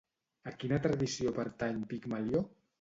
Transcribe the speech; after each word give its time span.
A 0.51 0.53
quina 0.63 0.79
tradició 0.87 1.35
pertany 1.37 1.81
Pigmalió? 1.95 2.47